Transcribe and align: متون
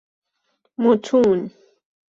متون 0.87 1.47